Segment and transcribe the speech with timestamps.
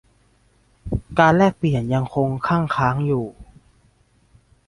[1.19, 3.25] การแลกเปลี่ยนยังคงคั่งค้างอยู่